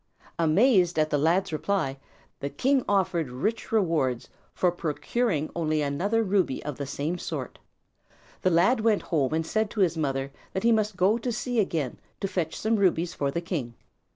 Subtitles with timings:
[0.39, 1.99] Amazed at the lad's reply,
[2.39, 7.59] the king offered rich rewards for procuring only another ruby of the same sort.
[8.41, 11.59] The lad went home and said to his mother that he must go to sea
[11.59, 13.75] again to fetch some rubies for the king.